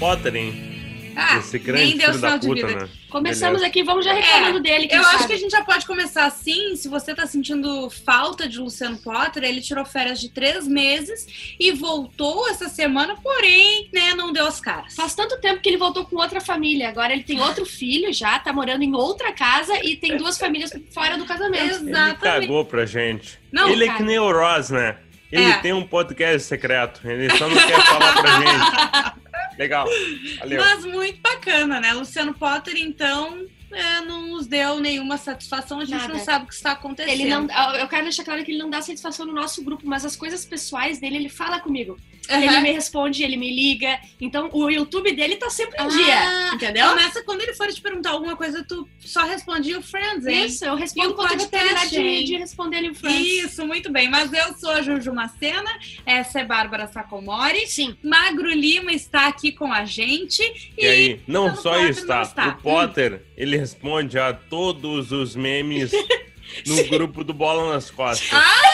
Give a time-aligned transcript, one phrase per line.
[0.00, 1.12] Potter, hein?
[1.16, 2.80] Ah, Esse grande nem deu sinal de puta, vida.
[2.82, 2.88] né?
[3.10, 3.66] Começamos Beleza.
[3.66, 4.88] aqui, vamos já reclamando dele.
[4.90, 5.26] É, Eu acho sabe?
[5.26, 6.74] que a gente já pode começar assim.
[6.76, 11.72] Se você tá sentindo falta de Luciano Potter, ele tirou férias de três meses e
[11.72, 14.94] voltou essa semana, porém, né, não deu as caras.
[14.94, 16.88] Faz tanto tempo que ele voltou com outra família.
[16.88, 20.70] Agora ele tem outro filho já, tá morando em outra casa e tem duas famílias
[20.94, 21.64] fora do casamento.
[21.64, 22.20] Ele Exatamente.
[22.20, 23.38] cagou pra gente.
[23.52, 23.98] Não, ele é cara.
[23.98, 24.96] que nem o Ross, né?
[25.30, 25.58] Ele É.
[25.58, 27.00] tem um podcast secreto.
[27.04, 29.19] Ele só não quer falar pra gente.
[29.60, 29.86] Legal.
[30.40, 30.58] Valeu.
[30.58, 31.92] Mas muito bacana, né?
[31.92, 35.80] Luciano Potter, então, é, não nos deu nenhuma satisfação.
[35.80, 36.12] A gente Nada.
[36.14, 37.12] não sabe o que está acontecendo.
[37.12, 40.04] Ele não, eu quero deixar claro que ele não dá satisfação no nosso grupo, mas
[40.04, 41.96] as coisas pessoais dele, ele fala comigo.
[42.28, 42.42] Aham.
[42.44, 43.98] Ele me responde, ele me liga.
[44.20, 46.54] Então o YouTube dele tá sempre em Ah, dia.
[46.54, 46.88] Entendeu?
[46.90, 50.46] Começa quando ele for te perguntar alguma coisa, tu só responde o Friends, hein?
[50.46, 53.26] Isso, eu E respondo o quando eu terminar de, de responder ele em Friends.
[53.26, 54.08] Isso, muito bem.
[54.08, 55.70] Mas eu sou a Juju Macena,
[56.06, 57.66] essa é Bárbara Sacomori.
[57.66, 57.96] Sim.
[58.02, 60.72] Magro Lima está aqui com a gente.
[60.78, 62.56] E aí, não só Potter isso, tá?
[62.58, 65.92] O Potter, ele responde a todos os memes
[66.66, 68.32] no grupo do Bola nas Costas.
[68.32, 68.69] Ah!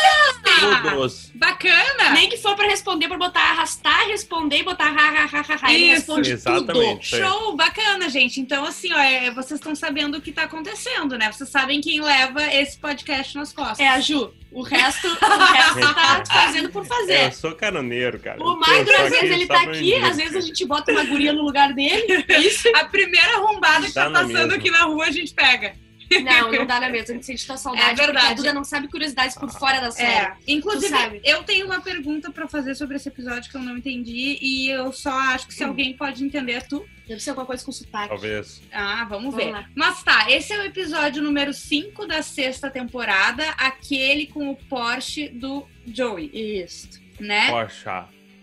[0.61, 1.31] Todos.
[1.35, 2.11] Bacana!
[2.13, 5.59] Nem que for pra responder, pra botar arrastar, responder e botar ha, ha, ha, ha,
[5.63, 5.73] ha.
[5.73, 7.11] Ele responde exatamente.
[7.11, 7.21] tudo.
[7.23, 8.41] Show, bacana, gente.
[8.41, 11.31] Então, assim, ó, é, vocês estão sabendo o que tá acontecendo, né?
[11.33, 13.81] Vocês sabem quem leva esse podcast nas costas.
[13.81, 14.33] É a Ju.
[14.53, 17.27] O resto, o resto tá fazendo por É, fazer.
[17.27, 18.43] eu sou caroneiro, cara.
[18.43, 21.43] O Magro, às vezes, ele tá aqui, às vezes a gente bota uma guria no
[21.43, 22.25] lugar dele.
[22.41, 22.67] Isso.
[22.75, 24.55] A primeira arrombada que tá passando mesma.
[24.55, 25.75] aqui na rua, a gente pega.
[26.23, 27.11] Não, não dá na mesma.
[27.11, 27.91] A gente sente tua saudade.
[27.91, 28.27] É verdade.
[28.27, 30.27] A Duda não sabe curiosidades por fora da série.
[30.27, 34.39] É, inclusive, eu tenho uma pergunta pra fazer sobre esse episódio que eu não entendi
[34.41, 36.87] e eu só acho que se alguém pode entender, tu.
[37.07, 38.09] Deve ser alguma coisa com sotaque.
[38.09, 38.61] Talvez.
[38.73, 39.53] Ah, vamos, Vamos ver.
[39.53, 39.69] lá.
[39.77, 45.29] Mas tá, esse é o episódio número 5 da sexta temporada, aquele com o Porsche
[45.29, 46.89] do Joey, Isso.
[47.21, 47.49] né?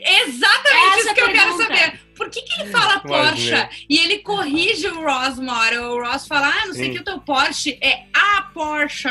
[0.03, 0.21] Poxa.
[0.27, 1.99] Exatamente Essa isso que eu quero saber.
[2.15, 5.81] Por que, que ele fala Porsche e ele corrige o Ross uma hora?
[5.89, 9.09] O Ross fala, ah, não sei que o teu Porsche é a Porsche.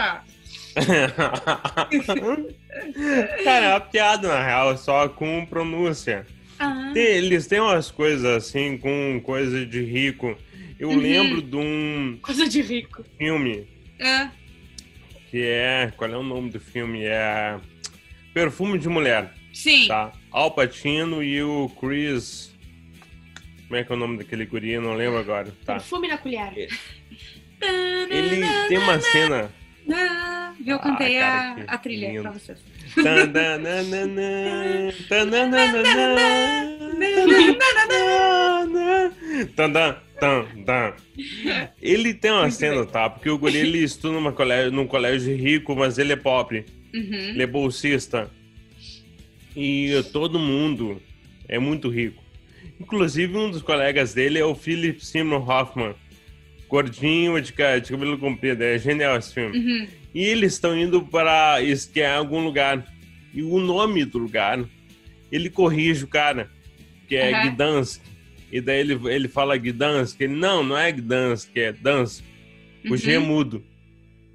[3.44, 6.26] Cara, é uma piada, na real, só com pronúncia.
[6.58, 10.36] Ah, eles têm umas coisas assim, com coisa de rico.
[10.78, 10.98] Eu Uhum.
[10.98, 13.02] lembro de um Coisa de rico.
[13.02, 13.04] é.
[13.18, 13.66] filme
[15.30, 15.92] que é.
[15.96, 17.04] Qual é o nome do filme?
[17.04, 17.58] É.
[18.34, 19.86] Perfume de Mulher, Sim.
[19.88, 20.12] tá?
[20.30, 22.52] Al Pacino e o Chris.
[23.68, 24.72] Como é que é o nome daquele guri?
[24.72, 25.52] Eu não lembro agora.
[25.64, 25.74] Tá.
[25.74, 26.68] Perfume na colher.
[28.10, 29.50] Ele tem uma cena.
[29.90, 30.52] Ah?
[30.64, 32.22] Eu cantei Ah, a, cara, que a trilha lindo.
[32.22, 32.58] pra vocês.
[41.80, 43.10] Ele tem uma Muito cena, tá?
[43.10, 46.64] Porque o guri ele estuda numa colégio, num colégio rico, mas ele é pobre.
[46.94, 47.12] Uhum.
[47.30, 48.30] Ele é bolsista.
[49.56, 51.00] E todo mundo
[51.48, 52.22] é muito rico.
[52.80, 55.94] Inclusive, um dos colegas dele é o Philip Seymour Hoffman.
[56.68, 58.62] Gordinho, de, de cabelo comprido.
[58.62, 59.58] É genial esse filme.
[59.58, 59.86] Uhum.
[60.14, 62.86] E eles estão indo para esquiar em algum lugar.
[63.34, 64.62] E o nome do lugar,
[65.30, 66.50] ele corrige o cara,
[67.08, 67.50] que é Aham.
[67.50, 68.00] Gdansk.
[68.50, 70.20] E daí ele, ele fala Gdansk.
[70.20, 72.24] Ele, não, não é Gdansk, é Dansk.
[72.90, 73.26] O G é Uhum.
[73.26, 73.64] mudo.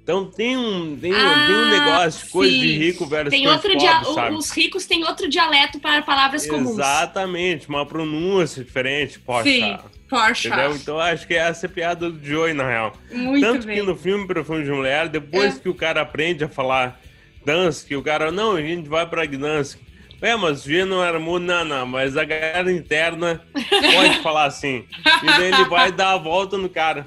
[0.08, 2.60] Então tem um, tem, Ah, tem um negócio de coisa sim.
[2.62, 4.00] de rico versus Tem outro dia...
[4.00, 4.34] pobre?
[4.36, 6.78] Os ricos têm outro dialeto para palavras comuns.
[6.78, 9.42] Exatamente, uma pronúncia diferente, poxa.
[9.50, 9.76] Sim.
[10.08, 10.48] Porsche.
[10.48, 10.74] Entendeu?
[10.74, 12.94] Então acho que essa é a piada do Joey, na real.
[13.12, 13.76] Muito Tanto bem.
[13.76, 15.60] que no filme Perfume de Mulher, depois É.
[15.60, 16.98] que o cara aprende a falar
[17.44, 19.78] Dansk, o cara, não, a gente vai pra Gdansk.
[20.22, 24.44] É, mas o G não era mudo, não, não, mas a galera interna pode falar
[24.46, 24.86] assim.
[25.22, 27.06] E daí ele vai dar a volta no cara.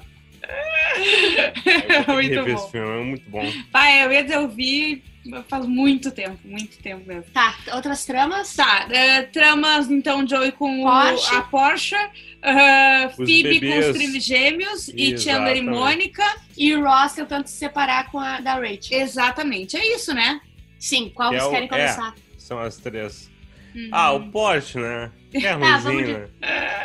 [2.08, 2.50] Muito rever bom.
[2.62, 3.52] esse filme, é muito bom.
[3.70, 5.02] Pai, eu ia dizer, eu vi
[5.48, 7.24] faz muito tempo, muito tempo mesmo.
[7.32, 8.54] Tá, outras tramas?
[8.56, 11.34] Tá, eh, tramas então Joey com o- Porsche.
[11.34, 13.86] a Porsche, Os Phoebe com bebês.
[13.88, 15.62] os trigêmeos e Chandler e.
[15.62, 16.24] Mônica.
[16.56, 19.00] E o Ross tentando se separar com a da Rachel.
[19.00, 20.40] Exatamente, é isso, né?
[20.78, 21.70] Sim, qual Que é vocês o- querem é.
[21.70, 22.14] começar?
[22.36, 23.30] São as três.
[23.74, 23.88] Uhum.
[23.92, 25.10] Ah, o Porsche, né?
[25.32, 26.28] É vamos ruimzinho, de- né?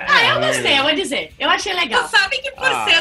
[0.07, 1.33] Ah, eu gostei, eu vou dizer.
[1.37, 2.07] Eu achei Tu legal.
[2.07, 2.93] sabe que por Ah, ser.
[2.95, 2.96] É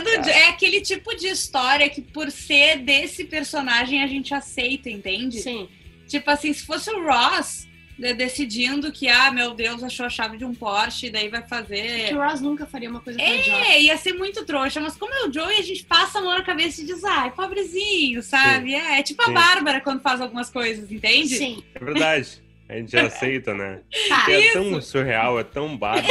[0.77, 5.41] aquele tipo de história que por ser desse personagem a gente aceita, entende?
[5.41, 5.69] Sim.
[6.07, 7.67] Tipo assim, se fosse o Ross
[7.99, 11.49] de- decidindo que, ah, meu Deus, achou a chave de um Porsche, daí vai Que
[11.49, 12.15] fazer.
[12.15, 13.65] o Ross nunca faria uma coisa idiota.
[13.67, 16.33] É, ia ser muito trouxa, mas como é o Joey, a gente passa a mão
[16.35, 18.75] na cabeça e diz, ai, pobrezinho, sabe?
[18.75, 19.33] É, é tipo a Sim.
[19.35, 21.37] Bárbara quando faz algumas coisas, entende?
[21.37, 21.63] Sim.
[21.75, 22.45] É verdade.
[22.69, 23.81] A gente aceita, né?
[24.09, 24.25] Tá.
[24.27, 26.07] Que é tão surreal, é tão bárbaro.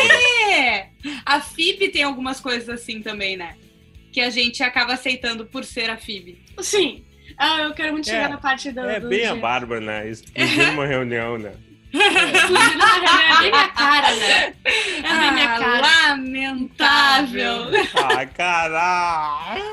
[0.52, 0.90] É.
[1.26, 3.56] A Phoebe tem algumas coisas assim também, né?
[4.16, 6.42] Que a gente acaba aceitando por ser a Phoebe.
[6.62, 7.04] Sim.
[7.38, 8.80] Ah, eu quero muito É, chegar na parte do.
[8.80, 9.42] É do bem a dia.
[9.42, 10.10] Bárbara, né?
[10.10, 11.52] Explodiu numa reunião, né?
[11.94, 12.00] É
[13.42, 14.54] bem minha cara, né?
[15.04, 15.82] É bem minha Ah, cara.
[16.12, 17.64] lamentável.
[17.94, 19.64] Ah, caralho!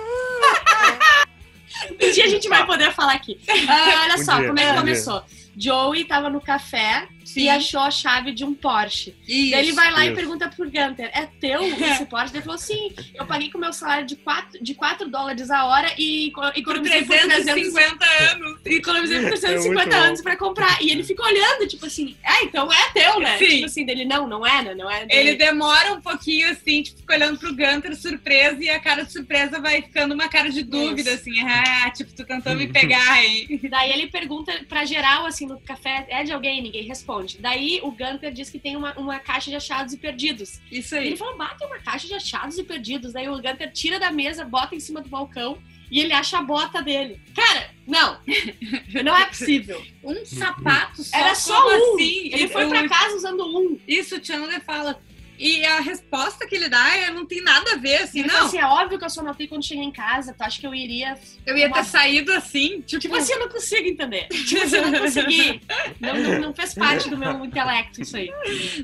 [2.01, 3.39] Um dia a gente vai poder falar aqui.
[3.69, 4.81] Ah, olha Um só, dia, como é que um dia.
[4.81, 5.25] começou?
[5.57, 7.43] Joey tava no café Sim.
[7.43, 9.15] e achou a chave de um Porsche.
[9.27, 9.55] Isso.
[9.55, 10.17] Ele vai lá e Isso.
[10.17, 12.35] pergunta pro Gunter: é teu esse Porsche?
[12.35, 15.65] Ele falou: sim, eu paguei com o meu salário de 4, de 4 dólares a
[15.67, 18.61] hora e co- Por economizei por 300 350 anos.
[18.67, 20.03] e economizei por É muito 350 bom.
[20.03, 20.83] anos pra comprar.
[20.83, 23.39] E ele fica olhando, tipo assim, ah, então é teu, né?
[23.39, 23.47] Sim.
[23.49, 24.75] Tipo assim, dele, não, não é, né?
[24.75, 28.81] Não é Ele demora um pouquinho assim, tipo, fica olhando pro Gunter surpresa e a
[28.81, 31.21] cara de surpresa vai ficando uma cara de dúvida, Isso.
[31.21, 33.61] assim, ah, tipo, tu tentou me pegar, hein?
[33.71, 36.63] Daí ele pergunta pra geral, assim, no café, é de alguém?
[36.63, 37.12] Ninguém responde.
[37.41, 40.61] Daí o Gunter diz que tem uma, uma caixa de achados e perdidos.
[40.71, 41.07] Isso E aí.
[41.09, 43.13] ele falou, bate uma caixa de achados e perdidos.
[43.13, 45.59] Daí o Gunter tira da mesa, bota em cima do balcão
[45.91, 47.21] e ele acha a bota dele.
[47.35, 48.19] Cara, não.
[49.05, 49.83] Não é possível.
[50.03, 51.17] Um sapato só.
[51.19, 51.95] Era só um.
[51.95, 52.31] assim?
[52.33, 53.79] Ele foi pra casa usando um.
[53.87, 55.01] Isso, o Chandler fala.
[55.39, 58.47] E a resposta que ele dá é, não tem nada a ver, assim, Ele não.
[58.47, 60.33] assim, é óbvio que eu só notei quando cheguei em casa.
[60.37, 61.19] Tu acha que eu iria...
[61.45, 64.29] eu ia uma- ter saído assim, tipo, Tipo assim, eu não consigo entender.
[64.47, 65.61] Tipo assim, eu não consegui.
[66.01, 68.31] Não, não, não fez parte do meu intelecto isso aí.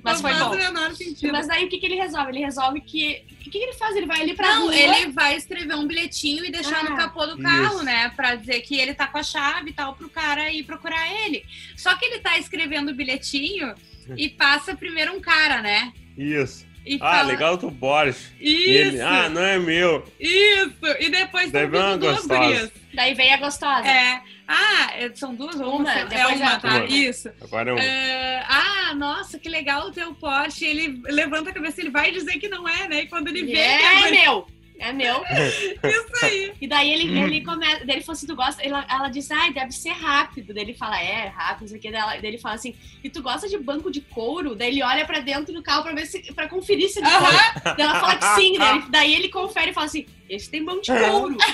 [0.02, 0.54] Mas não foi faz bom.
[0.54, 1.32] o menor sentido.
[1.32, 2.30] Mas daí o que, que ele resolve?
[2.32, 3.22] Ele resolve que.
[3.30, 3.94] O que, que ele faz?
[3.96, 4.74] Ele vai ali pra Não, rua.
[4.76, 7.84] ele vai escrever um bilhetinho e deixar Ah, no capô do carro, isso.
[7.84, 8.10] né?
[8.16, 11.44] Pra dizer que ele tá com a chave e tal, pro cara ir procurar ele.
[11.76, 13.74] Só que ele tá escrevendo o bilhetinho
[14.16, 15.92] e passa primeiro um cara, né?
[16.19, 16.67] Isso.
[16.85, 18.29] E Ah, fala, legal do Porsche.
[18.41, 20.05] E Isso, ele, ah, não é meu.
[20.19, 20.76] isso.
[20.99, 22.73] E depois Daí vem uma duas gostosa.
[22.94, 23.87] Daí vem a gostosa.
[23.87, 24.23] É.
[24.47, 25.93] Ah, é- são duas ou uma?
[25.93, 26.69] Uma, é uma, tá?
[26.69, 26.85] uma.
[26.87, 27.31] Isso.
[27.43, 27.79] Agora é um.
[27.79, 30.65] É, ah, nossa, que legal o teu Porsche.
[30.65, 33.03] Ele levanta a cabeça, ele vai dizer que não é, né?
[33.03, 34.47] E quando ele vê que é, é meu!
[34.80, 35.22] É meu.
[35.26, 36.52] isso aí.
[36.60, 37.84] E daí ele, ele começa.
[37.84, 38.62] Daí ele falou assim: tu gosta?
[38.62, 40.54] Ela, ela diz, ai, deve ser rápido.
[40.54, 41.90] Daí ele fala, é, rápido, não sei o que.
[41.90, 44.54] Daí, ela- daí ele fala assim: e tu gosta de banco de couro?
[44.54, 46.20] Daí ele olha pra dentro do carro pra ver se.
[46.32, 47.36] pra conferir se é de couro.
[47.64, 50.64] Daí ela fala que sim, daí, ele- daí ele confere e fala assim: esse tem
[50.64, 51.36] banco de couro.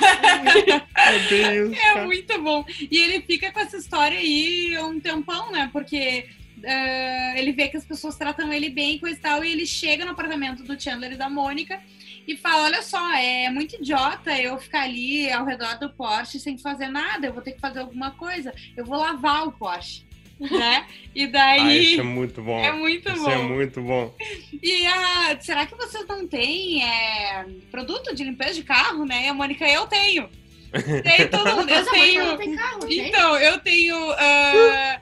[0.97, 1.17] É
[1.57, 2.65] isso, É muito bom.
[2.91, 5.69] E ele fica com essa história aí um tempão, né?
[5.73, 6.27] Porque
[6.67, 9.45] ah, ele vê que as pessoas tratam ele bem e coisa e tal.
[9.45, 11.81] E ele chega no apartamento do Chandler e da Mônica
[12.27, 16.57] e fala: Olha só, é muito idiota eu ficar ali ao redor do Porsche sem
[16.59, 17.27] fazer nada.
[17.27, 18.53] Eu vou ter que fazer alguma coisa.
[18.77, 20.05] Eu vou lavar o Porsche.
[20.41, 20.85] Né?
[21.15, 21.93] E Ah, daí.
[21.93, 22.59] isso é muito bom.
[22.59, 23.31] é muito Isso bom.
[23.31, 24.15] é muito bom.
[24.61, 29.27] E ah, será que vocês não têm é, produto de limpeza de carro, né?
[29.27, 30.29] E a Mônica, eu tenho.
[31.05, 31.71] Tem todo mundo.
[31.71, 32.43] Eu a tenho.
[32.91, 35.01] Então, eu tenho ah, ah,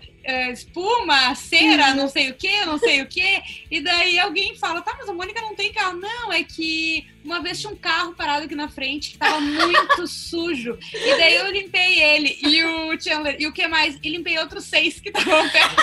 [0.52, 3.42] espuma, cera, não sei o que, não sei o que.
[3.70, 5.98] E daí alguém fala, tá, mas a Mônica não tem carro.
[5.98, 10.06] Não, é que uma vez tinha um carro parado aqui na frente que tava muito
[10.08, 10.78] sujo.
[10.94, 12.38] E daí eu limpei ele.
[12.42, 13.98] E o Chandler, e o que mais?
[14.02, 15.82] E limpei outros seis que estavam perto.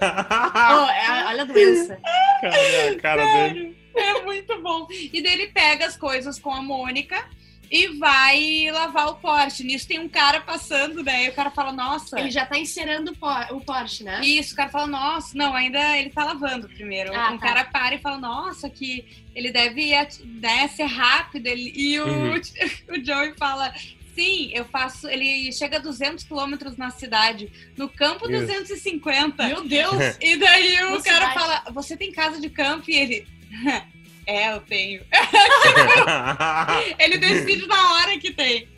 [0.00, 1.98] Ô, é- olha a doença.
[2.40, 3.76] Cara, cara dele.
[3.94, 4.86] É muito bom.
[4.90, 7.28] E daí ele pega as coisas com a Mônica
[7.70, 9.62] e vai lavar o Porsche.
[9.62, 11.26] Nisso tem um cara passando, né?
[11.26, 12.18] E o cara fala, nossa.
[12.18, 14.20] Ele já tá encerando o Por- o Porsche, né?
[14.22, 17.14] Isso, o cara fala, nossa, não, ainda ele tá lavando primeiro.
[17.14, 17.46] Ah, um tá.
[17.46, 19.92] cara para e fala, nossa, que ele deve
[20.24, 21.46] né, ser rápido.
[21.46, 21.72] Ele...
[21.76, 22.34] E o, Uhum.
[22.90, 23.72] o Joey fala,
[24.16, 25.06] sim, eu faço.
[25.08, 28.40] Ele chega a 200 quilômetros na cidade, no campo Isso.
[28.46, 29.46] 250.
[29.46, 29.94] Meu Deus!
[30.20, 32.90] E daí o Na cara fala, você tem casa de campo?
[32.90, 33.26] E ele,
[34.36, 35.02] é, eu tenho.
[36.98, 38.68] Ele decide na hora que tem.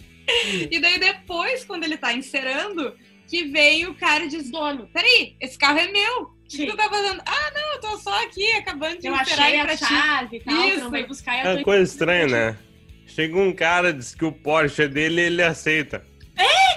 [0.70, 2.94] E daí depois, quando ele tá encerando,
[3.28, 6.22] que vem o cara e diz, dono, peraí, esse carro é meu.
[6.22, 6.66] O que Sim.
[6.66, 7.20] tu tá fazendo?
[7.26, 10.68] Ah, não, eu tô só aqui, acabando de Eu encerar achei a chave e tal,
[10.68, 10.90] Isso.
[10.90, 12.58] não buscar É eu uma coisa estranha, né?
[13.06, 16.04] Chega um cara, diz que o Porsche é dele e ele aceita.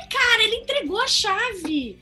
[0.10, 1.98] Cara, ele entregou a chave!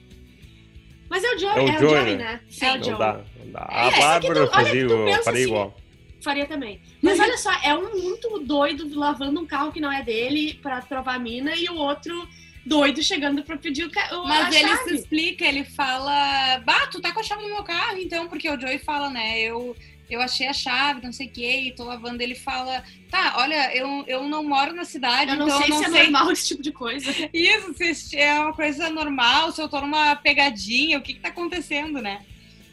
[1.09, 2.15] Mas é o Joey, É o é o Joey, né?
[2.15, 2.39] né?
[2.61, 2.97] É o Não Joey.
[2.97, 3.67] dá, não dá.
[3.71, 5.77] É, A Bárbara tu- olha fazia faria assim, igual.
[6.23, 6.79] Faria também.
[7.01, 10.81] Mas olha só, é um muito doido lavando um carro que não é dele pra
[10.81, 12.27] trovar a mina e o outro
[12.65, 14.07] doido chegando pra pedir o ca...
[14.17, 14.83] o- a Mas ele chave.
[14.89, 18.49] se explica, ele fala, bah, tu tá com a chave no meu carro, então, porque
[18.49, 19.75] o Joey fala, né, eu,
[20.09, 23.75] eu achei a chave, não sei o que, e tô lavando, ele fala, tá, olha,
[23.75, 26.31] eu, eu não moro na cidade, Eu não então sei não se é sei normal
[26.31, 27.11] esse tipo de coisa.
[27.33, 31.27] Isso, se é uma coisa normal, se eu tô numa pegadinha, o que que tá
[31.29, 32.21] acontecendo, né?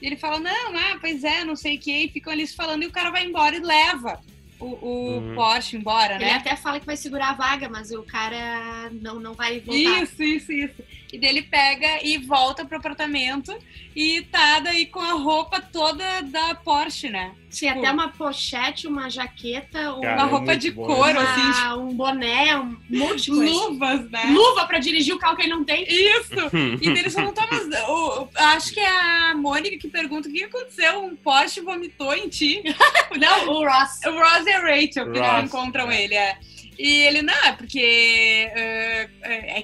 [0.00, 2.54] E ele fala, não, ah, pois é, não sei o que, e ficam ali se
[2.57, 4.21] falando, e o cara vai embora e leva
[4.59, 5.35] o, o Uhum.
[5.35, 6.35] Porsche embora, Ele né?
[6.35, 10.02] até fala que vai segurar a vaga, mas o cara não, não vai voltar.
[10.02, 10.83] Isso, isso, isso.
[11.12, 13.52] E daí ele pega e volta pro apartamento
[13.96, 17.32] e tá daí com a roupa toda da Porsche, né?
[17.50, 20.86] Tinha até uma pochete, uma jaqueta, um- Cara, uma é roupa muito de bom.
[20.86, 23.50] couro, uma- assim, tipo, um boné, um monte de coisa.
[23.52, 24.22] luvas, né?
[24.32, 25.82] Luva pra dirigir o carro que ele não tem.
[25.82, 26.30] Isso!
[26.80, 28.88] E daí eles falam, tá, mas o- acho que é
[29.30, 32.62] a Mônica que pergunta o que aconteceu, um Porsche vomitou em ti.
[33.18, 33.98] Não, o Ross.
[34.06, 36.04] O Ross e a Rachel que Ross, encontram é.
[36.04, 36.38] ele, é.
[36.78, 38.89] E ele, não, é porque é, é é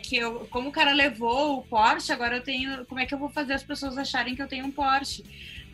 [0.06, 2.84] que eu, como o cara levou o Porsche, agora eu tenho.
[2.86, 5.25] Como é que eu vou fazer as pessoas acharem que eu tenho um Porsche?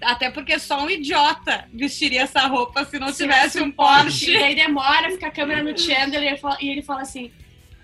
[0.01, 4.33] Até porque só um idiota vestiria essa roupa se não Se tivesse um E Porsche.
[4.39, 7.31] daí demora, fica a câmera no Chandler e ele fala, e ele fala assim: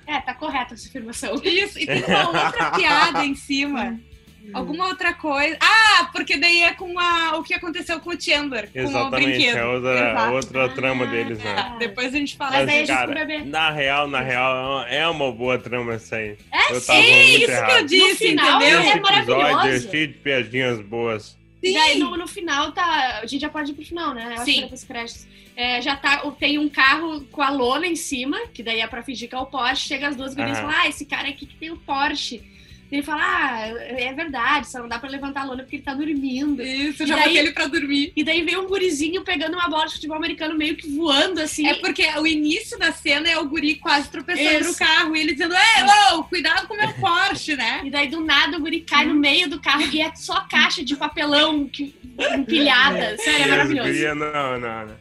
[0.07, 1.35] É, tá correta essa afirmação.
[1.45, 4.01] Isso, e tem uma outra piada em cima.
[4.55, 5.57] Alguma outra coisa.
[5.61, 9.25] Ah, porque daí é com a, o que aconteceu com o Chandler, com o Exatamente,
[9.31, 9.57] brinquedo.
[9.57, 10.33] é outra, Exato.
[10.33, 11.55] outra trama deles, né?
[11.59, 12.65] Ah, É, depois a gente fala.
[12.65, 16.37] Mas cara, na real, na real, é uma boa trama essa aí.
[16.53, 17.71] É, eu sim, tava muito isso que errado.
[17.79, 18.79] eu disse, No final, entendeu?
[18.81, 19.91] é Esse episódio é maravilhoso.
[19.91, 21.39] cheio de piadinhas boas.
[21.63, 23.19] E daí no, no final tá.
[23.23, 24.27] A gente já pode ir pro final, né?
[24.29, 24.55] Eu acho Sim.
[24.55, 25.27] que depois créditos.
[25.57, 26.19] É, já tá.
[26.39, 29.39] Tem um carro com a lona em cima, que daí é pra fingir que é
[29.39, 29.89] o Porsche.
[29.89, 32.43] Chega as duas gurias e falam: Ah, esse cara aqui que tem o Porsche.
[32.91, 35.93] Ele fala: Ah, é verdade, só não dá pra levantar a lona porque ele tá
[35.95, 36.63] dormindo.
[36.63, 38.13] Isso, E já daí- botei ele pra dormir.
[38.17, 41.67] E daí vem um gurizinho pegando uma bola de futebol americano meio que voando assim.
[41.67, 44.71] É porque o início da cena é o guri quase tropeçando Isso.
[44.73, 47.83] no carro e ele dizendo: Ei, ô, cuidado com o meu Porsche, né?
[47.85, 50.83] E daí do nada o guri cai no meio do carro e é só caixa
[50.85, 51.95] de papelão que,
[52.37, 53.17] empilhada.
[53.19, 53.89] Sério, é E as maravilhoso.
[53.89, 54.97] gurias, não, não, não.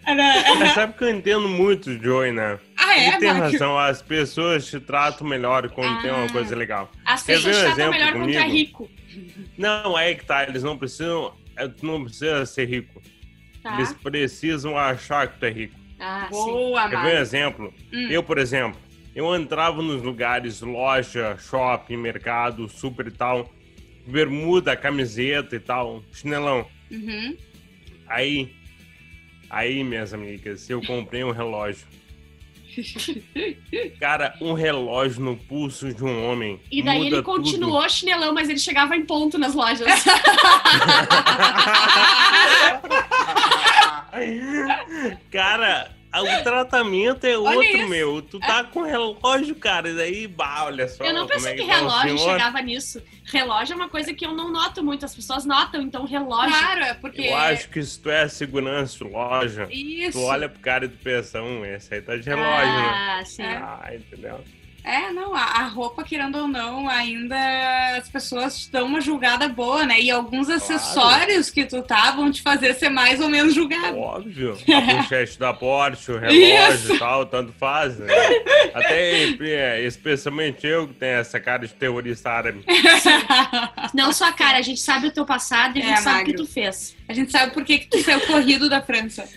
[0.60, 2.60] Mas sabe que eu entendo muito o Joey, né?
[2.78, 6.32] Ah, é, Ele tem razão, as pessoas te tratam melhor quando tem uma Ah.
[6.32, 6.92] coisa legal.
[7.06, 8.52] As pessoas um tratam exemplo melhor quando é comigo?
[8.56, 8.90] rico.
[9.58, 11.34] Não, é que tá, eles não precisam.
[11.56, 13.02] é, Tu não precisa ser rico.
[13.64, 13.74] Tá?
[13.76, 15.76] Eles precisam achar que tu é rico.
[16.00, 16.36] Ah, sim.
[16.38, 17.74] Boa, Quer ver um exemplo?
[17.92, 18.08] Hum.
[18.10, 18.80] Eu, por exemplo,
[19.16, 23.52] eu entrava nos lugares, loja, shopping, mercado, super e tal,
[24.06, 26.68] bermuda, camiseta e tal, chinelão.
[26.92, 27.36] Uhum.
[28.08, 28.56] Aí,
[29.50, 31.88] aí, minhas amigas, eu comprei um relógio.
[34.00, 36.60] Cara, um relógio no pulso de um homem.
[36.72, 37.26] E daí muda ele tudo.
[37.26, 39.88] continuou chinelão, mas ele chegava em ponto nas lojas.
[45.32, 47.88] cara, o tratamento é Olha outro, isso.
[47.88, 48.22] meu.
[48.22, 51.04] Tu tá com relógio, cara, e daí, bah, olha só.
[51.04, 53.02] Eu não como pensei é que o relógio chegava nisso.
[53.26, 56.58] Relógio é uma coisa que eu não noto muito, as pessoas notam, então relógio.
[56.58, 57.22] Claro, é porque.
[57.22, 60.18] Eu acho que se tu é segurança loja, Isso.
[60.18, 63.18] tu olha pro cara e tu pensa, hum, esse aí tá de relógio, né?
[63.20, 63.42] ah, sim.
[63.42, 63.58] É.
[63.58, 64.44] Ah, entendeu?
[64.84, 67.36] É, não, a, a roupa, querendo ou não, ainda
[67.98, 70.00] as pessoas te dão uma julgada boa, né?
[70.00, 73.98] E alguns acessórios que tu tá vão te fazer ser mais ou menos julgado.
[73.98, 74.58] Óbvio.
[74.74, 76.94] A pochete da Porsche, o relógio Isso.
[76.96, 78.08] e tal, tanto faz, né?
[78.74, 82.64] Até, é, especialmente eu que tenho essa cara de terrorista árabe.
[83.94, 86.22] Não só a cara, a gente sabe o teu passado e a É, gente sabe
[86.22, 86.96] o que tu fez.
[87.10, 89.28] A gente sabe por que, que tu saiu corrido da França.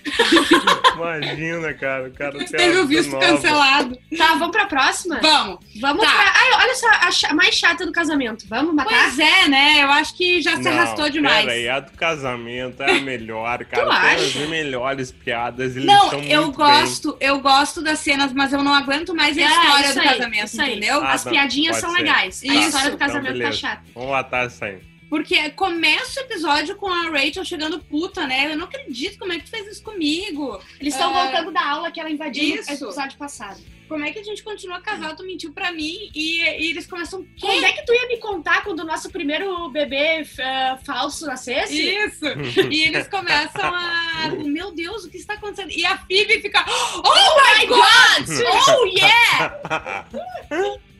[0.95, 3.25] Imagina, cara, o cara teve o visto nova.
[3.27, 3.99] cancelado.
[4.17, 5.19] Tá, vamos pra próxima?
[5.21, 5.40] Vamos.
[5.81, 6.13] Vamos Tá.
[6.13, 6.33] pra.
[6.35, 8.47] Ai, olha só, a cha- mais chata do casamento.
[8.49, 8.91] Vamos matar?
[8.91, 9.83] Pois é, né?
[9.83, 11.45] Eu acho que já se Não, arrastou demais.
[11.45, 13.85] Pera aí, a do casamento é a melhor, cara.
[13.87, 14.25] Tu Tem acha?
[14.43, 15.77] as melhores piadas.
[15.77, 19.45] Eles Não, eu gosto, eu gosto das cenas, mas eu não aguento mais a É,
[19.45, 21.01] história isso do aí, casamento, entendeu?
[21.03, 21.99] Ah, As tá, piadinhas são ser.
[21.99, 22.43] legais.
[22.43, 22.59] A Isso.
[22.69, 23.53] história do Então, casamento tá beleza.
[23.59, 23.83] chata.
[23.83, 23.93] bem.
[23.95, 24.79] Vamos matar isso aí.
[25.09, 28.53] Porque começa o episódio com a Rachel chegando puta, né?
[28.53, 30.61] Eu não acredito como é que tu fez isso comigo.
[30.81, 31.23] Eles estão É.
[31.25, 32.71] voltando da aula que ela invadiu Isso.
[32.71, 33.59] no episódio passado.
[33.91, 35.17] Como é que a gente continua casado?
[35.17, 37.27] Tu mentiu pra mim e, e eles começam.
[37.41, 41.91] Quando é que tu ia me contar quando o nosso primeiro bebê eh, falso nascesse?
[41.97, 42.25] Isso!
[42.71, 44.29] e eles começam a.
[44.45, 45.73] Meu Deus, o que está acontecendo?
[45.73, 46.65] E a Phoebe fica.
[46.69, 48.29] Oh my god!
[48.69, 50.07] Oh, yeah!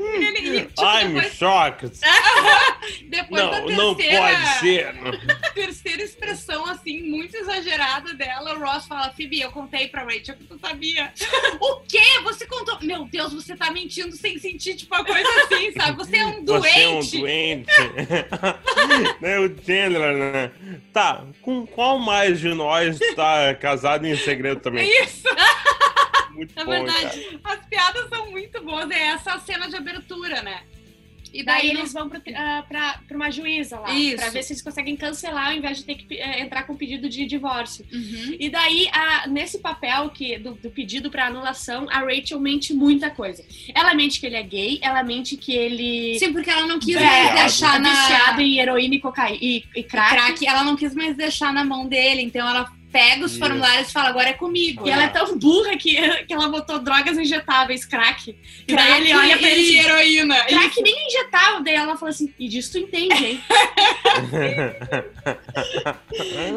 [0.01, 2.01] E ele- e, tipo, I'm depois, shocked.
[3.09, 5.53] depois da Não, não terceira- pode ser.
[5.55, 10.45] terceira expressão, assim, muito exagerada dela, o Ross fala, Phoebe, eu contei pra Rachel que
[10.45, 11.13] tu sabia.
[11.61, 12.01] o quê?
[12.25, 12.79] Você contou?
[12.83, 15.97] Meu Deus, você tá mentindo sem sentir, tipo, uma coisa assim, sabe?
[15.97, 16.71] Você é um doente.
[16.71, 17.73] Você é um doente.
[19.21, 20.51] né, o Chandler, né?
[20.93, 24.89] Tá, com qual mais de nós tá casado em segredo também?
[25.03, 25.29] Isso,
[26.33, 27.41] Muito é bom, verdade.
[27.45, 28.91] As piadas são muito boas.
[28.91, 30.63] É essa cena de abertura, né?
[31.33, 33.89] E Daí daí, eles vão pra, ah, pra uma juíza lá.
[34.17, 37.09] Pra ver se eles conseguem cancelar ao invés de ter que eh, entrar com pedido
[37.09, 37.85] de divórcio.
[37.93, 38.37] Uhum.
[38.39, 43.11] E daí, a- nesse papel que, do, do pedido pra anulação, a Rachel mente muita
[43.11, 43.45] coisa.
[43.75, 46.97] Ela mente que ele é gay, ela mente que ele Sim, porque ela não quis
[46.97, 47.91] É, mais deixar é na...
[47.91, 50.11] viciado em heroína e cocaína e, e crack.
[50.15, 50.47] crack.
[50.47, 53.41] Ela não quis mais deixar na mão dele, então ela pega os Isso.
[53.41, 54.87] formulários e fala, agora é comigo.
[54.87, 55.95] E ela é tão burra que,
[56.27, 58.37] que ela botou drogas injetáveis, crack.
[58.67, 60.45] E daí Crack ele olha pra ele e diz, heroína.
[60.45, 61.63] crack nem injetável.
[61.63, 63.41] Daí ela fala assim, e disso tu entende, hein?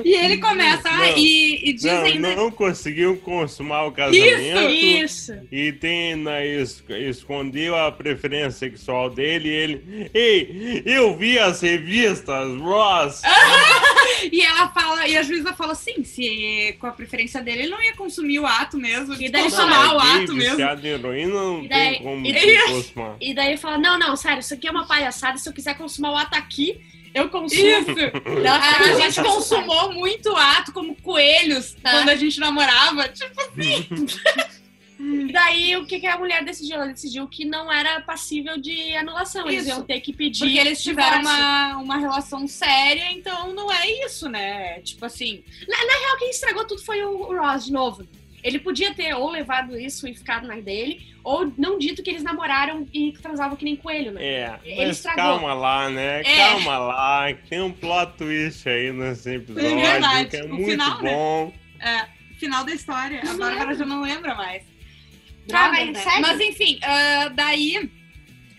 [0.03, 1.17] E ele começa, ah, Não.
[1.17, 2.35] e, e diz Não, ainda...
[2.35, 4.69] não conseguiu consumar o casamento.
[4.69, 5.33] Isso.
[5.51, 10.11] E tem na, es- escondeu a preferência sexual dele e ele.
[10.13, 13.21] Ei, eu vi as revistas, Ross!
[14.31, 17.69] E ela fala, e a juíza fala, sim, se porque com a preferência dele, ele
[17.71, 19.13] não ia consumir o ato mesmo.
[19.21, 20.61] E daí consumar o gay ato mesmo.
[20.61, 23.15] em heroína não E daí- tem como e daí- consumar.
[23.19, 25.37] E daí ele fala: Não, não, sério, isso aqui é uma palhaçada.
[25.37, 26.79] Se eu quiser consumar o ato aqui,
[27.13, 27.61] eu consumo.
[27.61, 27.91] Isso!
[28.45, 31.91] Ela A, fica, a "Eu gente consumou muito ato como coelhos Tá.
[31.91, 33.07] quando a gente namorava.
[33.13, 33.41] Tipo,
[35.31, 36.75] Daí o que, que a mulher decidiu?
[36.75, 39.47] Ela decidiu que não era passível de anulação.
[39.47, 39.69] Eles Isso.
[39.69, 40.39] iam ter que pedir.
[40.39, 44.79] porque eles tiveram uma, uma relação séria, então não é isso, né?
[44.81, 45.43] Tipo assim.
[45.67, 48.07] real, quem estragou tudo foi o o Ross, de novo.
[48.43, 52.23] Ele podia ter ou levado isso e ficado na dele, ou não dito que eles
[52.23, 54.21] namoraram e transavam que nem coelho, né?
[54.21, 55.23] É, Ele mas estragou.
[55.23, 56.21] calma lá, né?
[56.21, 56.35] É.
[56.35, 61.01] Calma lá, tem um plot twist aí nesse episódio, verdade, que é o muito final,
[61.01, 61.11] né?
[61.11, 61.53] bom.
[62.37, 63.21] Final da história.
[63.21, 64.63] A Não Bárbara já não lembra mais.
[65.47, 66.19] Tá, Drogas, mas né?
[66.21, 67.89] Mas enfim, ah, daí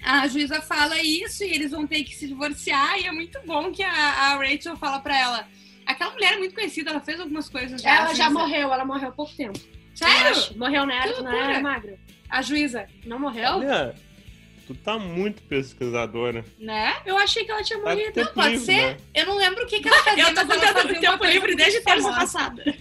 [0.03, 2.99] a juíza fala isso e eles vão ter que se divorciar.
[2.99, 5.49] E é muito bom que a, a Rachel fala pra ela.
[5.87, 7.95] Aquela mulher é muito conhecida, ela fez algumas coisas já.
[7.97, 9.59] Ela já morreu, ela morreu há pouco tempo.
[9.95, 10.57] Sério?
[10.59, 11.01] Morreu, né?
[11.03, 11.45] Que Não loucura.
[11.53, 11.99] era magra.
[12.29, 13.59] A juíza, Não morreu?
[13.59, 13.95] Olha,
[14.67, 16.45] tu tá muito pesquisadora.
[16.59, 16.95] né?
[17.07, 18.13] Eu achei que ela tinha Deve morrido.
[18.13, 18.73] ter Não, pode livro, ser.
[18.77, 18.97] né?
[19.15, 22.13] Eu não lembro o que, que ela fazia, Eu tô uma tempo livre desde terça
[22.13, 22.65] passada.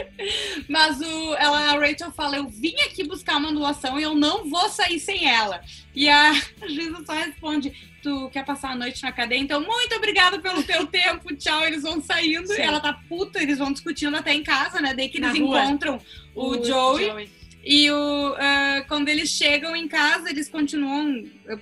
[0.68, 4.48] Mas o, ela, a Rachel fala: Eu vim aqui buscar uma anulação e eu não
[4.48, 5.60] vou sair sem ela.
[5.94, 6.32] E a
[6.68, 7.72] juíza só responde:
[8.02, 9.38] Tu quer passar a noite na cadeia?
[9.38, 11.64] Então, muito obrigada pelo teu tempo, tchau.
[11.64, 12.48] Eles vão saindo.
[12.48, 12.62] Sim.
[12.62, 14.94] Ela tá puta, eles vão discutindo até em casa, né?
[14.94, 15.64] Daí que Na eles rua.
[15.64, 16.00] encontram
[16.34, 17.30] o, Joey.
[17.64, 21.56] E o, ah, quando eles chegam em casa, eles continuam ah,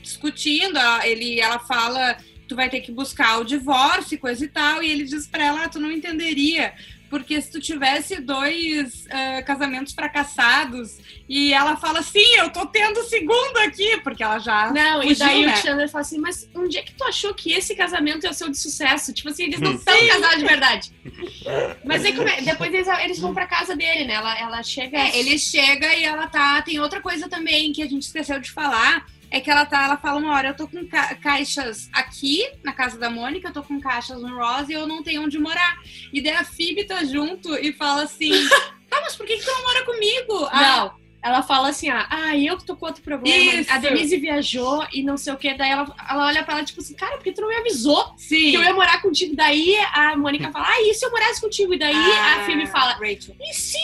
[0.00, 0.78] discutindo.
[0.78, 2.16] Ah, Ele, ela fala,
[2.48, 4.82] tu vai ter que buscar o divórcio e coisa e tal.
[4.82, 6.74] E ele diz pra ela, ah, tu não entenderia.
[7.12, 10.96] Porque se tu tivesse dois ah, casamentos fracassados
[11.28, 14.72] e ela fala, sim, eu tô tendo o segundo aqui, porque ela já.
[14.72, 15.52] Não, e fugiu, daí né?
[15.52, 18.46] o Chandler fala assim, mas um dia que tu achou que esse casamento ia ser
[18.46, 19.12] o de sucesso?
[19.12, 19.74] Tipo assim, eles não Hum.
[19.74, 20.92] estão casados de verdade.
[21.84, 22.40] Mas aí, como é?
[22.40, 24.14] depois eles, eles vão pra casa dele, né?
[24.14, 24.96] Ela, ela chega...
[24.96, 26.62] É, ele chega e ela tá.
[26.62, 29.04] Tem outra coisa também que a gente esqueceu de falar.
[29.32, 32.72] É que ela tá, ela fala uma hora, eu tô com ca- caixas aqui na
[32.72, 35.76] casa da Mônica, eu tô com caixas no Ross e eu não tenho onde morar.
[36.12, 38.30] E daí a Phoebe tá junto e fala assim:
[38.90, 40.48] Tá, mas por que, que tu não mora comigo?
[40.50, 43.54] Ah, Não, ela fala assim, ah, ah, eu que tô com outro problema.
[43.54, 43.72] Isso.
[43.72, 45.54] A Denise viajou e não sei o que.
[45.54, 48.12] Daí ela, ela olha pra ela, tipo assim, cara, por que tu não me avisou
[48.18, 48.50] sim.
[48.50, 49.34] que eu ia morar contigo?
[49.34, 51.72] Daí a Mônica fala, ah, e se eu morasse contigo?
[51.72, 53.34] E daí a Phoebe fala, Rachel.
[53.40, 53.78] e se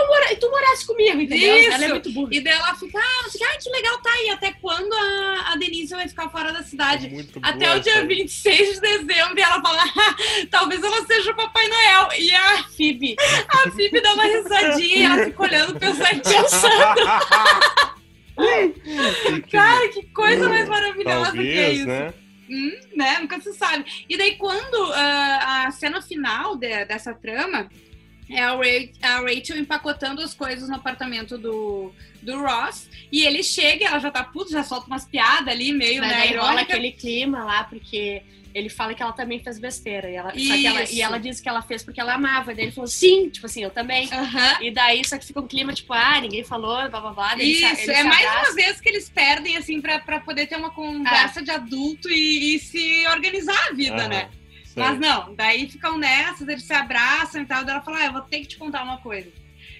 [0.00, 0.36] eu mora...
[0.36, 1.56] tu morasse comigo, entendeu?
[1.58, 1.70] Isso.
[1.72, 2.28] Ela é muito burra.
[2.32, 4.10] E daí ela fica, ah, ah, que legal, tá.
[4.22, 7.08] E até quando a, a Denise vai ficar fora da cidade?
[7.08, 10.16] Muito Até boa o dia essa- 26 de dezembro, e ela fala, "Ah,
[10.50, 12.08] talvez ela seja o Papai Noel.
[12.18, 13.16] E a Phoebe.
[13.48, 17.94] A Phoebe dá uma risadinha e ela fica olhando pensando, pensando.
[19.50, 21.86] Cara, que coisa mais maravilhosa que é Talvez, isso.
[21.86, 22.14] né?
[22.50, 23.18] Hum, né?
[23.20, 23.84] Nunca se sabe.
[24.08, 27.68] E daí, quando ah, a cena final de- dessa trama
[28.28, 28.62] é a, Ra-
[29.02, 34.10] a Rachel empacotando as coisas no apartamento do, do Ross, e ele chega, ela já
[34.10, 37.64] tá puta, já solta umas piadas ali, meio, Mas né, daí rola aquele clima lá,
[37.64, 38.22] porque
[38.54, 40.08] ele fala que ela também fez besteira.
[40.08, 40.94] E ela, só que ela, Isso.
[40.94, 42.52] e ela disse que ela fez porque ela amava.
[42.52, 44.08] E daí ele falou, sim, tipo assim, eu também.
[44.12, 44.62] Aham.
[44.62, 47.34] E daí, só que fica um clima, tipo, ah, ninguém falou, blá blá blá.
[47.34, 48.50] daí ele Isso, ele é mais abraça.
[48.50, 52.54] uma vez que eles perdem, assim, pra, pra poder ter uma conversa de adulto e,
[52.54, 54.28] e se organizar a vida, Aham, né?
[54.74, 54.82] Sei.
[54.82, 57.64] Mas não, daí ficam nessas, eles se abraçam e tal.
[57.64, 59.32] Daí ela fala: ah, eu vou ter que te contar uma coisa.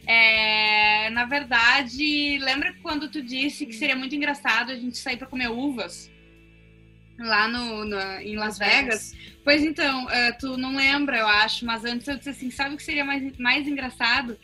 [0.07, 5.27] É, na verdade, lembra quando tu disse que seria muito engraçado a gente sair pra
[5.27, 6.11] comer uvas
[7.19, 9.13] lá no, no- em Las Vegas?
[9.45, 12.77] Pois então, eh, tu não lembra, eu acho, mas antes eu disse assim: sabe o
[12.77, 14.39] que seria mais, mais engraçado?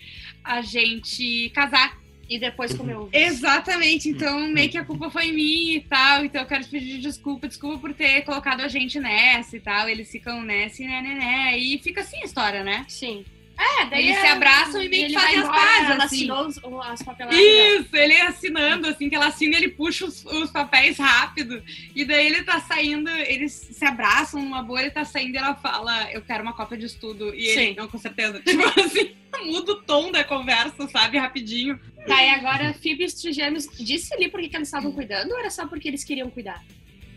[0.45, 1.99] A gente casar.
[2.31, 3.09] E depois comeu.
[3.13, 7.01] Exatamente, então meio que a culpa foi minha e tal, então eu quero te pedir
[7.01, 11.03] desculpa, desculpa por ter colocado a gente nessa e tal, eles ficam nessa e né,
[11.03, 12.87] né, né, e fica assim a história, né?
[12.89, 13.25] Sim.
[13.63, 16.17] É, daí Eles é- se abraçam e meio que fazem as pazes, Ela assim.
[16.17, 17.39] assinou os, as papeladas.
[17.39, 21.63] Isso, ele assinando, assim, que ela assina, ele puxa os, os papéis rápido,
[21.95, 25.55] e daí ele tá saindo, eles se abraçam numa boa, ele tá saindo e ela
[25.55, 27.75] fala, eu quero uma cópia de estudo, e ele, Sim.
[27.77, 31.79] não, com certeza, tipo assim, muda o tom da conversa, sabe, rapidinho.
[32.07, 35.39] Tá, e agora Phoebe e os trigêmeos disse ali por que eles estavam cuidando ou
[35.39, 36.65] era só porque eles queriam cuidar?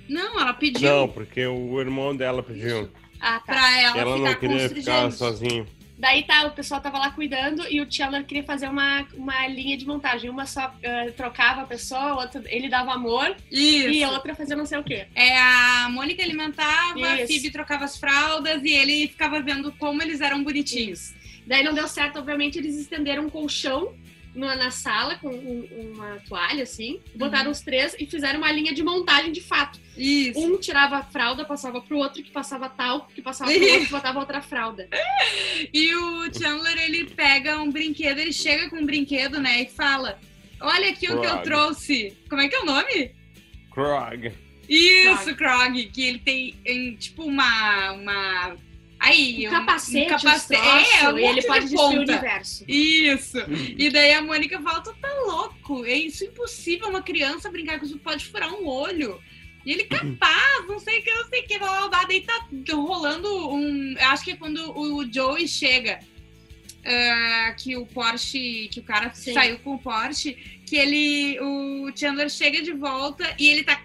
[0.10, 2.92] Não, ela pediu Não, porque o irmão dela pediu.
[3.18, 3.54] Ah, tá.
[3.54, 5.66] pra ela, Ela ficar não com queria os ficar sozinha.
[5.98, 9.78] Daí tá, o pessoal tava lá cuidando e o Chandler queria fazer uma, uma linha
[9.78, 10.30] de montagem.
[10.30, 13.90] Uma só eh, trocava a pessoa, outra ele dava amor Isso.
[13.90, 15.06] e a outra fazia não sei o quê.
[15.14, 17.28] É, a Mônica alimentava, a Isso.
[17.28, 21.14] Phoebe trocava as fraldas e ele ficava vendo como eles eram bonitinhos.
[21.46, 23.94] Daí não deu certo, obviamente, eles estenderam um colchão
[24.36, 28.74] na, na sala com um- uma toalha, assim, botaram os três e fizeram uma linha
[28.74, 29.80] de montagem de fato.
[29.98, 30.40] Isso.
[30.40, 33.92] Um tirava a fralda, passava pro outro, que passava tal, que passava pro outro, que
[33.92, 34.88] botava outra fralda.
[35.74, 40.20] E o Chandler, ele pega um brinquedo, ele chega com um brinquedo, né, e fala:
[40.60, 42.18] Olha aqui o que eu trouxe.
[42.30, 43.12] Como é que é o nome?
[43.72, 44.32] Krog.
[44.70, 47.92] Isso, Krog, que ele tem, em, tipo, uma.
[47.92, 48.56] uma...
[49.06, 50.62] Aí, Um capacete, um capacete.
[50.62, 52.66] uns troços, é, um e ele pode de destruir o universo.
[52.68, 53.38] Isso.
[53.78, 55.86] E daí a Mônica fala: Tu tá louco?
[55.86, 59.20] É isso impossível uma criança brincar com isso, pode furar um olho.
[59.66, 62.04] E ele, capaz, não sei o que, não sei o que, blá, blá, blá.
[62.06, 63.96] Daí tá rolando um.
[64.00, 66.00] Acho que é quando o Joey chega.
[66.86, 69.34] ah, que o Porsche, que o cara Sim.
[69.34, 70.34] saiu com o Porsche,
[70.66, 73.82] que ele, o Chandler chega de volta e ele tá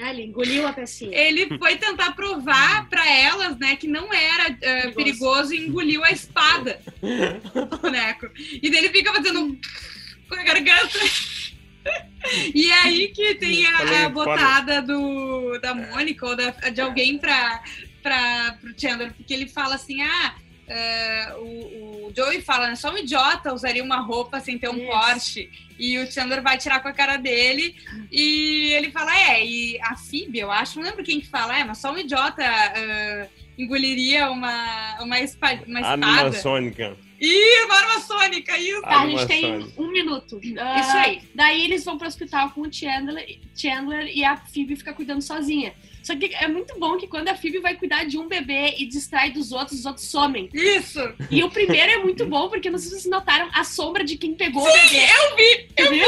[0.00, 1.16] Ah, ele engoliu a pecinha.
[1.16, 4.94] ele foi tentar provar pra elas, né, que não era eh, Perigoso.
[4.94, 6.80] perigoso e engoliu a espada
[7.70, 8.28] do boneco.
[8.36, 9.58] E daí ele fica fazendo
[10.28, 10.98] com a garganta.
[12.54, 17.16] E é aí que tem a, a botada do, da Mônica ou da- de alguém
[17.18, 17.62] pra,
[18.02, 20.34] pra, pro Chandler, porque ele fala assim: ah.
[20.68, 22.76] Eh, o, o Joey fala, né?
[22.76, 24.86] Só um idiota usaria uma roupa sem ter um Isso.
[24.86, 25.50] Porsche.
[25.78, 27.76] E o Chandler vai tirar com a cara dele.
[28.10, 31.64] E ele fala, é, e a Phoebe, eu acho, não lembro quem que fala, é,
[31.64, 33.26] mas só um idiota ah,
[33.56, 36.32] engoliria uma, uma, espa- uma Arma espada.
[36.40, 36.96] sônica.
[37.20, 38.80] Ih, uma arma sônica, isso.
[38.82, 39.82] Tá, a gente tem sônica.
[39.82, 40.40] um minuto.
[40.58, 41.22] Ah, Isso aí.
[41.34, 45.74] Daí eles vão pro hospital com o Chandler, Chandler e a Phoebe fica cuidando sozinha.
[46.02, 48.86] Só que é muito bom que quando a Phoebe vai cuidar de um bebê e
[48.86, 50.48] distrai dos outros, os outros somem.
[50.54, 51.00] Isso.
[51.30, 54.16] E o primeiro é muito bom, porque não sei se vocês notaram a sombra de
[54.16, 55.02] quem pegou o bebê.
[55.04, 56.00] Eu vi, eu vi.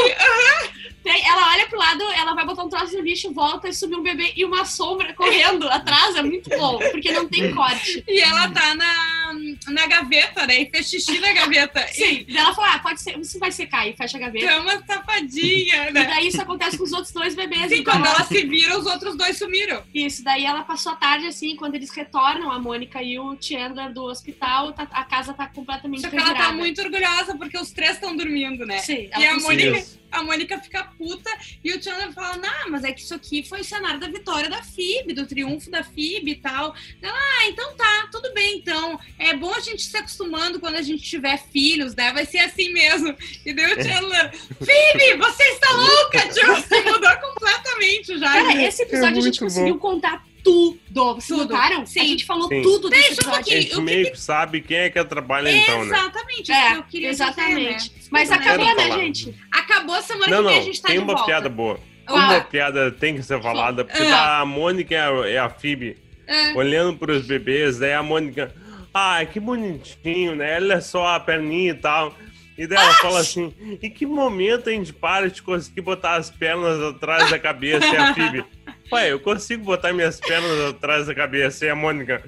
[1.03, 3.99] Tem- ela olha pro lado, ela vai botar um troço no lixo, volta e subiu
[3.99, 6.15] um bebê e uma sombra correndo atrás.
[6.15, 8.03] É muito bom, porque não tem corte.
[8.07, 9.20] E ela tá na,
[9.67, 10.61] na gaveta, né?
[10.61, 11.85] E fez xixi na gaveta.
[11.91, 14.45] Sim, daí ela fala, ah, pode ser, isso vai secar e fecha a E gaveta.
[14.45, 16.03] é uma safadinha, E né?
[16.05, 17.69] daí isso acontece com os outros dois bebês.
[17.69, 19.83] Sim, então quando ela- ela se vira, os outros dois sumiram.
[19.93, 23.93] Isso, daí ela passou a tarde assim, quando eles retornam, a Mônica e o Chandler
[23.93, 27.71] do hospital, tá- a casa tá completamente Só que ela tá muito orgulhosa porque os
[27.71, 28.79] três estão dormindo, né?
[28.79, 29.39] Sim, E a.
[29.39, 30.00] Mônica, Isso.
[30.11, 31.29] A Mônica fica puta
[31.63, 34.49] e o Chandler fala: Não, mas é que isso aqui foi o cenário da vitória
[34.49, 36.75] da Phoebe, do triunfo da Phoebe e tal.
[37.01, 38.99] Ela, ah, então tá, tudo bem então.
[39.17, 42.11] É bom a gente se acostumando quando a gente tiver filhos, né?
[42.11, 43.15] Vai ser assim mesmo.
[43.45, 46.61] E daí o Chandler, Phoebe, você está louca, tio!
[46.61, 48.31] Se mudou completamente já.
[48.31, 51.15] Cara, esse episódio a gente muito conseguiu contar tudo.
[51.15, 51.53] Vocês Tudo.
[51.53, 51.85] notaram?
[51.85, 51.99] Sim.
[51.99, 52.61] A gente falou Sim.
[52.61, 53.57] tudo desse Deixa um episódio.
[53.57, 55.95] A gente meio que sabe quem é que atrapalha então, né?
[55.97, 57.77] Exatamente, isso É, que eu queria exatamente.
[57.89, 58.07] dizer, né?
[58.11, 58.97] Mas acabou, né, falar.
[58.99, 59.35] gente?
[59.51, 61.25] Acabou semana Não, que vem a gente tá tem de uma volta.
[61.25, 61.79] piada boa.
[62.07, 62.13] Ah.
[62.13, 64.09] Uma piada tem que ser falada, porque Ah.
[64.09, 66.53] tá a Mônica e a, e a Phoebe É.
[66.53, 68.53] olhando pros bebês, daí a Mônica,
[68.93, 70.55] ah, que bonitinho, né?
[70.57, 72.13] Olha só a perninha e tal.
[72.57, 76.29] E daí ela fala assim, em que momento a gente para de conseguir botar as
[76.29, 77.85] pernas atrás da cabeça?
[77.87, 78.43] E a Phoebe,
[78.91, 81.65] pai, eu consigo botar minhas pernas atrás da cabeça.
[81.65, 82.21] E a Mônica,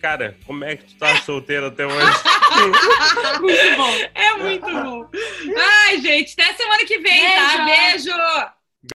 [0.00, 1.96] cara, como é que tu tá solteira até hoje?
[3.40, 3.94] Muito bom.
[4.14, 5.08] É muito bom.
[5.56, 7.64] Ai, gente, até semana que vem, tá?
[7.64, 8.59] Beijo!